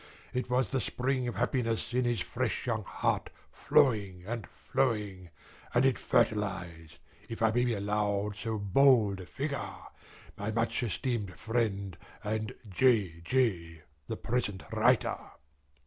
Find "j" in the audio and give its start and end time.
12.67-13.21, 13.23-13.83